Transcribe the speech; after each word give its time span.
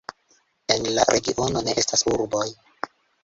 En 0.75 0.87
la 0.95 1.03
regiono 1.09 1.61
ne 1.69 1.77
estas 1.83 2.05
urboj. 2.13 2.47